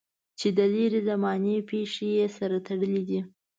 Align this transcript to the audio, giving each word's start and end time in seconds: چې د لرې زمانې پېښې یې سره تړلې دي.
چې 0.39 0.47
د 0.57 0.59
لرې 0.73 1.01
زمانې 1.09 1.55
پېښې 1.69 2.05
یې 2.17 2.27
سره 2.37 2.57
تړلې 2.67 3.03
دي. 3.09 3.19